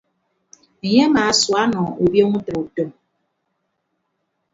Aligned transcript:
Enye 0.85 0.99
amaasua 1.07 1.59
ọnọ 1.65 1.81
ubiọñ 2.03 2.31
utịre 2.37 2.57
utom. 2.63 2.89